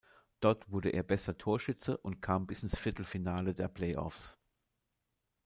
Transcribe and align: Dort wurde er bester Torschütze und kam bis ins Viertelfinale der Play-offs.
Dort 0.39 0.71
wurde 0.71 0.89
er 0.89 1.03
bester 1.03 1.37
Torschütze 1.37 1.95
und 1.95 2.23
kam 2.23 2.47
bis 2.47 2.63
ins 2.63 2.75
Viertelfinale 2.75 3.53
der 3.53 3.67
Play-offs. 3.67 4.35